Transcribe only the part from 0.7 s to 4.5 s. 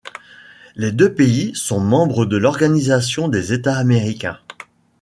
Les deux pays sont membres de l'Organisation des États américains.